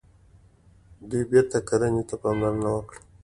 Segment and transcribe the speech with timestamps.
[1.09, 2.99] دوی بیرته کرنې ته پاملرنه وکړه.